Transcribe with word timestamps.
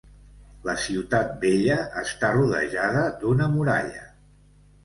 La 0.69 0.73
ciutat 0.85 1.35
vella 1.43 1.77
està 2.05 2.31
rodejada 2.39 3.05
d'una 3.23 3.51
muralla. 3.59 4.05